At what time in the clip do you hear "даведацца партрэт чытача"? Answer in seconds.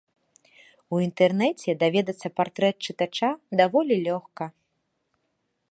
1.83-3.31